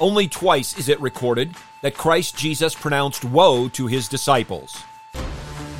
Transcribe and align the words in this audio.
Only 0.00 0.26
twice 0.26 0.76
is 0.76 0.88
it 0.88 1.00
recorded 1.00 1.54
that 1.80 1.96
Christ 1.96 2.36
Jesus 2.36 2.74
pronounced 2.74 3.24
woe 3.24 3.68
to 3.68 3.86
his 3.86 4.08
disciples. 4.08 4.82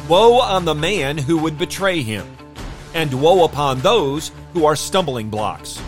Woe 0.08 0.40
on 0.40 0.64
the 0.64 0.74
man 0.74 1.18
who 1.18 1.36
would 1.38 1.58
betray 1.58 2.00
him, 2.00 2.36
and 2.94 3.20
woe 3.20 3.44
upon 3.44 3.80
those 3.80 4.30
who 4.52 4.66
are 4.66 4.76
stumbling 4.76 5.30
blocks. 5.30 5.82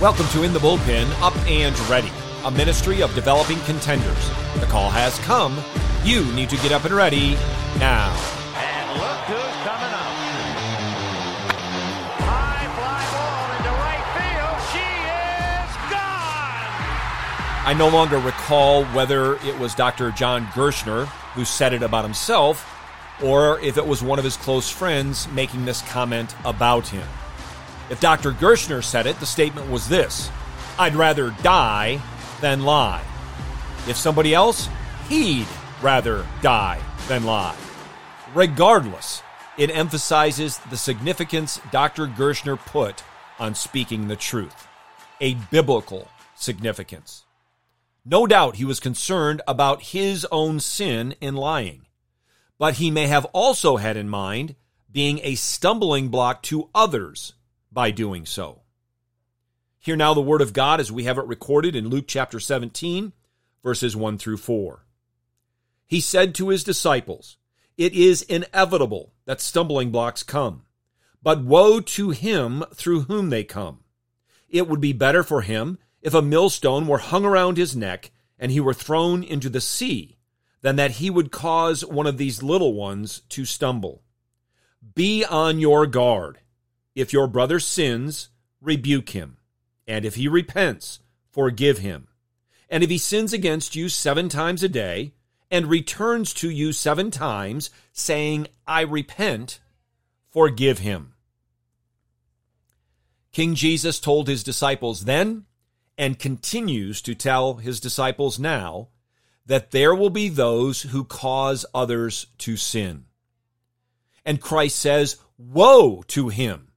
Welcome 0.00 0.28
to 0.28 0.44
In 0.44 0.52
the 0.52 0.60
Bullpen, 0.60 1.10
Up 1.20 1.36
and 1.48 1.76
Ready, 1.88 2.12
a 2.44 2.52
ministry 2.52 3.02
of 3.02 3.12
developing 3.16 3.58
contenders. 3.62 4.30
The 4.60 4.66
call 4.66 4.90
has 4.90 5.18
come. 5.18 5.58
You 6.04 6.24
need 6.34 6.48
to 6.50 6.56
get 6.58 6.70
up 6.70 6.84
and 6.84 6.94
ready 6.94 7.34
now. 7.80 8.14
And 8.54 9.00
look 9.00 9.18
who's 9.26 9.56
coming 9.66 9.92
up. 9.92 10.14
High 12.22 12.68
fly 12.78 13.02
ball 13.10 13.50
into 13.56 13.72
right 13.74 14.06
field. 14.14 14.58
She 14.70 14.86
is 15.66 15.74
gone. 15.90 17.66
I 17.66 17.74
no 17.76 17.88
longer 17.88 18.18
recall 18.18 18.84
whether 18.94 19.34
it 19.44 19.58
was 19.58 19.74
Dr. 19.74 20.12
John 20.12 20.46
Gerstner 20.52 21.06
who 21.34 21.44
said 21.44 21.72
it 21.72 21.82
about 21.82 22.04
himself 22.04 22.72
or 23.20 23.58
if 23.58 23.76
it 23.76 23.84
was 23.84 24.00
one 24.00 24.20
of 24.20 24.24
his 24.24 24.36
close 24.36 24.70
friends 24.70 25.26
making 25.32 25.64
this 25.64 25.82
comment 25.90 26.36
about 26.44 26.86
him. 26.86 27.08
If 27.90 28.00
Dr. 28.00 28.32
Gerstner 28.32 28.84
said 28.84 29.06
it, 29.06 29.18
the 29.18 29.26
statement 29.26 29.70
was 29.70 29.88
this 29.88 30.30
I'd 30.78 30.94
rather 30.94 31.34
die 31.42 32.00
than 32.40 32.62
lie. 32.62 33.02
If 33.88 33.96
somebody 33.96 34.34
else, 34.34 34.68
he'd 35.08 35.46
rather 35.80 36.26
die 36.42 36.80
than 37.08 37.24
lie. 37.24 37.56
Regardless, 38.34 39.22
it 39.56 39.70
emphasizes 39.70 40.58
the 40.70 40.76
significance 40.76 41.60
Dr. 41.72 42.06
Gerstner 42.06 42.58
put 42.58 43.02
on 43.38 43.54
speaking 43.54 44.08
the 44.08 44.16
truth, 44.16 44.68
a 45.20 45.34
biblical 45.50 46.08
significance. 46.34 47.24
No 48.04 48.26
doubt 48.26 48.56
he 48.56 48.64
was 48.64 48.80
concerned 48.80 49.40
about 49.48 49.82
his 49.82 50.26
own 50.30 50.60
sin 50.60 51.14
in 51.20 51.34
lying, 51.34 51.86
but 52.58 52.74
he 52.74 52.90
may 52.90 53.06
have 53.06 53.24
also 53.26 53.76
had 53.78 53.96
in 53.96 54.08
mind 54.08 54.54
being 54.90 55.20
a 55.22 55.34
stumbling 55.34 56.08
block 56.08 56.42
to 56.44 56.68
others 56.74 57.34
by 57.70 57.90
doing 57.90 58.26
so. 58.26 58.62
Hear 59.78 59.96
now 59.96 60.14
the 60.14 60.20
word 60.20 60.40
of 60.40 60.52
God 60.52 60.80
as 60.80 60.90
we 60.90 61.04
have 61.04 61.18
it 61.18 61.26
recorded 61.26 61.76
in 61.76 61.88
Luke 61.88 62.06
chapter 62.08 62.40
17, 62.40 63.12
verses 63.62 63.96
1 63.96 64.18
through 64.18 64.38
4. 64.38 64.84
He 65.86 66.00
said 66.00 66.34
to 66.34 66.48
his 66.48 66.64
disciples, 66.64 67.36
It 67.76 67.94
is 67.94 68.22
inevitable 68.22 69.14
that 69.24 69.40
stumbling 69.40 69.90
blocks 69.90 70.22
come, 70.22 70.64
but 71.22 71.42
woe 71.42 71.80
to 71.80 72.10
him 72.10 72.64
through 72.74 73.02
whom 73.02 73.30
they 73.30 73.44
come. 73.44 73.84
It 74.48 74.68
would 74.68 74.80
be 74.80 74.92
better 74.92 75.22
for 75.22 75.42
him 75.42 75.78
if 76.02 76.14
a 76.14 76.22
millstone 76.22 76.86
were 76.86 76.98
hung 76.98 77.24
around 77.24 77.56
his 77.56 77.76
neck 77.76 78.10
and 78.38 78.52
he 78.52 78.60
were 78.60 78.74
thrown 78.74 79.22
into 79.22 79.48
the 79.48 79.60
sea 79.60 80.16
than 80.60 80.76
that 80.76 80.92
he 80.92 81.10
would 81.10 81.30
cause 81.30 81.84
one 81.84 82.06
of 82.06 82.18
these 82.18 82.42
little 82.42 82.74
ones 82.74 83.20
to 83.28 83.44
stumble. 83.44 84.02
Be 84.94 85.24
on 85.24 85.60
your 85.60 85.86
guard. 85.86 86.38
If 86.98 87.12
your 87.12 87.28
brother 87.28 87.60
sins, 87.60 88.28
rebuke 88.60 89.10
him. 89.10 89.36
And 89.86 90.04
if 90.04 90.16
he 90.16 90.26
repents, 90.26 90.98
forgive 91.30 91.78
him. 91.78 92.08
And 92.68 92.82
if 92.82 92.90
he 92.90 92.98
sins 92.98 93.32
against 93.32 93.76
you 93.76 93.88
seven 93.88 94.28
times 94.28 94.64
a 94.64 94.68
day, 94.68 95.12
and 95.48 95.68
returns 95.68 96.34
to 96.34 96.50
you 96.50 96.72
seven 96.72 97.12
times, 97.12 97.70
saying, 97.92 98.48
I 98.66 98.80
repent, 98.80 99.60
forgive 100.32 100.80
him. 100.80 101.14
King 103.30 103.54
Jesus 103.54 104.00
told 104.00 104.26
his 104.26 104.42
disciples 104.42 105.04
then, 105.04 105.44
and 105.96 106.18
continues 106.18 107.00
to 107.02 107.14
tell 107.14 107.58
his 107.58 107.78
disciples 107.78 108.40
now, 108.40 108.88
that 109.46 109.70
there 109.70 109.94
will 109.94 110.10
be 110.10 110.28
those 110.28 110.82
who 110.82 111.04
cause 111.04 111.64
others 111.72 112.26
to 112.38 112.56
sin. 112.56 113.04
And 114.24 114.40
Christ 114.40 114.80
says, 114.80 115.18
Woe 115.38 116.02
to 116.08 116.30
him 116.30 116.67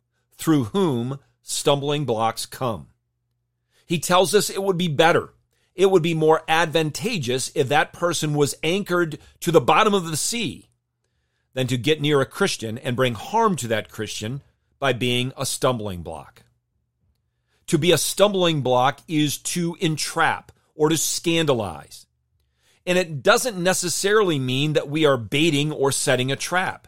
through 0.42 0.66
whom 0.66 1.20
stumbling 1.42 2.04
blocks 2.04 2.46
come. 2.46 2.88
He 3.86 4.00
tells 4.00 4.34
us 4.34 4.50
it 4.50 4.64
would 4.64 4.78
be 4.78 4.88
better, 4.88 5.34
it 5.76 5.90
would 5.90 6.04
be 6.04 6.14
more 6.14 6.42
advantageous 6.48 7.52
if 7.56 7.70
that 7.70 7.94
person 7.94 8.34
was 8.34 8.56
anchored 8.64 9.20
to 9.40 9.52
the 9.52 9.62
bottom 9.62 9.94
of 9.94 10.06
the 10.06 10.18
sea 10.18 10.70
than 11.54 11.68
to 11.68 11.78
get 11.78 12.02
near 12.02 12.22
a 12.22 12.26
Christian 12.26 12.78
and 12.78 12.96
bring 12.96 13.14
harm 13.14 13.56
to 13.58 13.68
that 13.68 13.90
Christian 13.90 14.42
by 14.80 14.94
being 14.94 15.32
a 15.38 15.46
stumbling 15.46 16.02
block. 16.02 16.44
To 17.68 17.78
be 17.78 17.92
a 17.92 17.98
stumbling 17.98 18.62
block 18.62 19.00
is 19.08 19.38
to 19.38 19.78
entrap 19.80 20.52
or 20.76 20.90
to 20.90 20.98
scandalize. 20.98 22.06
And 22.86 22.98
it 22.98 23.22
doesn't 23.22 23.62
necessarily 23.62 24.40
mean 24.40 24.74
that 24.74 24.90
we 24.90 25.06
are 25.06 25.18
baiting 25.18 25.72
or 25.72 25.92
setting 25.92 26.32
a 26.32 26.36
trap. 26.36 26.88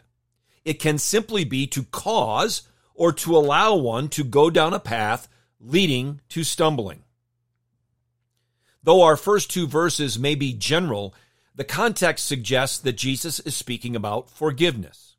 It 0.64 0.80
can 0.80 0.98
simply 0.98 1.44
be 1.44 1.66
to 1.68 1.84
cause 1.84 2.62
or 2.94 3.12
to 3.12 3.36
allow 3.36 3.74
one 3.74 4.08
to 4.08 4.24
go 4.24 4.50
down 4.50 4.72
a 4.72 4.80
path 4.80 5.28
leading 5.60 6.20
to 6.28 6.44
stumbling. 6.44 7.02
Though 8.82 9.02
our 9.02 9.16
first 9.16 9.50
two 9.50 9.66
verses 9.66 10.18
may 10.18 10.34
be 10.34 10.52
general, 10.52 11.14
the 11.54 11.64
context 11.64 12.26
suggests 12.26 12.78
that 12.78 12.96
Jesus 12.96 13.40
is 13.40 13.56
speaking 13.56 13.96
about 13.96 14.30
forgiveness. 14.30 15.16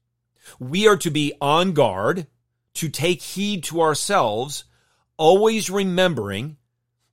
We 0.59 0.87
are 0.87 0.97
to 0.97 1.09
be 1.09 1.33
on 1.41 1.73
guard, 1.73 2.27
to 2.75 2.89
take 2.89 3.21
heed 3.21 3.63
to 3.65 3.81
ourselves, 3.81 4.65
always 5.17 5.69
remembering 5.69 6.57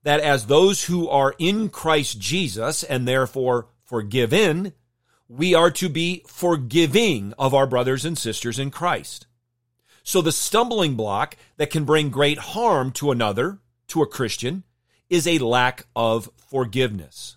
that 0.02 0.20
as 0.20 0.46
those 0.46 0.84
who 0.84 1.08
are 1.08 1.34
in 1.38 1.68
Christ 1.68 2.18
Jesus 2.18 2.82
and 2.82 3.06
therefore 3.06 3.68
forgiven, 3.84 4.72
we 5.28 5.54
are 5.54 5.70
to 5.70 5.88
be 5.88 6.24
forgiving 6.26 7.32
of 7.38 7.54
our 7.54 7.66
brothers 7.66 8.04
and 8.04 8.18
sisters 8.18 8.58
in 8.58 8.70
Christ. 8.70 9.26
So 10.02 10.20
the 10.20 10.32
stumbling 10.32 10.94
block 10.94 11.36
that 11.56 11.70
can 11.70 11.84
bring 11.84 12.10
great 12.10 12.38
harm 12.38 12.90
to 12.92 13.10
another, 13.10 13.58
to 13.88 14.02
a 14.02 14.06
Christian, 14.06 14.64
is 15.08 15.26
a 15.26 15.38
lack 15.38 15.86
of 15.94 16.30
forgiveness. 16.36 17.36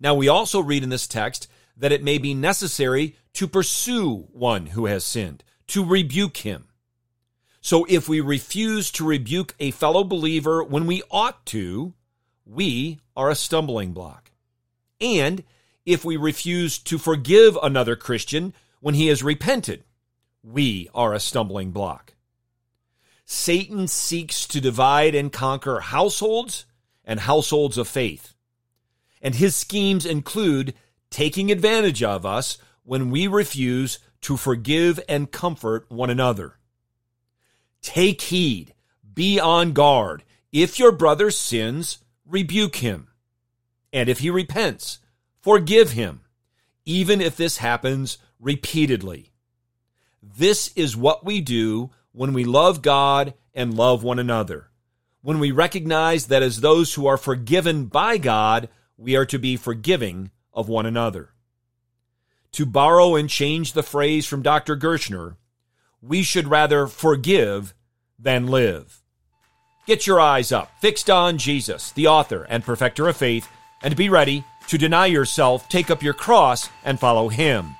Now, 0.00 0.14
we 0.14 0.28
also 0.28 0.60
read 0.60 0.82
in 0.82 0.90
this 0.90 1.06
text 1.06 1.48
that 1.76 1.92
it 1.92 2.02
may 2.02 2.18
be 2.18 2.34
necessary 2.34 3.16
to 3.34 3.48
pursue 3.48 4.28
one 4.32 4.66
who 4.66 4.86
has 4.86 5.04
sinned, 5.04 5.44
to 5.68 5.84
rebuke 5.84 6.38
him. 6.38 6.68
So 7.60 7.84
if 7.88 8.08
we 8.08 8.20
refuse 8.20 8.90
to 8.92 9.06
rebuke 9.06 9.54
a 9.58 9.72
fellow 9.72 10.04
believer 10.04 10.62
when 10.62 10.86
we 10.86 11.02
ought 11.10 11.44
to, 11.46 11.94
we 12.46 13.00
are 13.16 13.30
a 13.30 13.34
stumbling 13.34 13.92
block. 13.92 14.30
And 15.00 15.44
if 15.84 16.04
we 16.04 16.16
refuse 16.16 16.78
to 16.78 16.98
forgive 16.98 17.58
another 17.62 17.96
Christian 17.96 18.54
when 18.80 18.94
he 18.94 19.08
has 19.08 19.22
repented, 19.22 19.84
we 20.42 20.88
are 20.94 21.14
a 21.14 21.20
stumbling 21.20 21.70
block. 21.70 22.14
Satan 23.24 23.88
seeks 23.88 24.46
to 24.46 24.60
divide 24.60 25.14
and 25.14 25.32
conquer 25.32 25.80
households 25.80 26.64
and 27.04 27.20
households 27.20 27.76
of 27.76 27.86
faith. 27.86 28.34
And 29.20 29.34
his 29.34 29.54
schemes 29.54 30.06
include 30.06 30.74
taking 31.10 31.50
advantage 31.50 32.02
of 32.02 32.24
us 32.24 32.58
when 32.84 33.10
we 33.10 33.26
refuse 33.26 33.98
to 34.22 34.36
forgive 34.36 34.98
and 35.08 35.30
comfort 35.30 35.86
one 35.90 36.10
another. 36.10 36.58
Take 37.82 38.22
heed, 38.22 38.74
be 39.14 39.38
on 39.38 39.72
guard. 39.72 40.24
If 40.52 40.78
your 40.78 40.92
brother 40.92 41.30
sins, 41.30 41.98
rebuke 42.26 42.76
him. 42.76 43.08
And 43.92 44.08
if 44.08 44.20
he 44.20 44.30
repents, 44.30 44.98
forgive 45.40 45.92
him, 45.92 46.22
even 46.84 47.20
if 47.20 47.36
this 47.36 47.58
happens 47.58 48.18
repeatedly. 48.40 49.32
This 50.22 50.72
is 50.74 50.96
what 50.96 51.24
we 51.24 51.40
do 51.40 51.90
when 52.12 52.32
we 52.32 52.44
love 52.44 52.82
God 52.82 53.34
and 53.54 53.74
love 53.74 54.02
one 54.02 54.18
another. 54.18 54.70
When 55.22 55.38
we 55.38 55.50
recognize 55.50 56.26
that 56.26 56.42
as 56.42 56.60
those 56.60 56.94
who 56.94 57.06
are 57.06 57.16
forgiven 57.16 57.86
by 57.86 58.18
God, 58.18 58.68
we 58.96 59.16
are 59.16 59.26
to 59.26 59.38
be 59.38 59.56
forgiving 59.56 60.30
of 60.52 60.68
one 60.68 60.86
another. 60.86 61.30
To 62.52 62.66
borrow 62.66 63.14
and 63.14 63.28
change 63.28 63.72
the 63.72 63.82
phrase 63.82 64.26
from 64.26 64.42
Dr. 64.42 64.76
Gerstner, 64.76 65.36
we 66.00 66.22
should 66.22 66.48
rather 66.48 66.86
forgive 66.86 67.74
than 68.18 68.46
live. 68.46 69.02
Get 69.86 70.06
your 70.06 70.20
eyes 70.20 70.52
up, 70.52 70.70
fixed 70.80 71.08
on 71.08 71.38
Jesus, 71.38 71.92
the 71.92 72.08
author 72.08 72.44
and 72.48 72.64
perfecter 72.64 73.08
of 73.08 73.16
faith, 73.16 73.48
and 73.82 73.96
be 73.96 74.08
ready 74.08 74.44
to 74.68 74.78
deny 74.78 75.06
yourself, 75.06 75.68
take 75.68 75.90
up 75.90 76.02
your 76.02 76.14
cross, 76.14 76.68
and 76.84 77.00
follow 77.00 77.28
him. 77.28 77.74